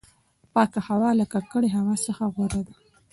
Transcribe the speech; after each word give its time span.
پاکه 0.53 0.79
هوا 0.87 1.09
له 1.19 1.25
ککړې 1.33 1.69
هوا 1.77 1.95
څخه 2.05 2.23
غوره 2.33 2.61
ده. 2.67 2.75